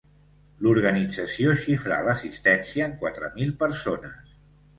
L'organització 0.67 1.53
xifrà 1.65 1.99
l'assistència 2.07 2.87
en 2.87 2.97
quatre 3.05 3.31
mil 3.37 3.53
persones. 3.61 4.19